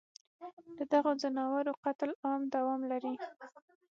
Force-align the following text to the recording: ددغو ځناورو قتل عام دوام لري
ددغو 0.77 1.11
ځناورو 1.21 1.79
قتل 1.83 2.09
عام 2.25 2.41
دوام 2.53 2.81
لري 2.91 3.13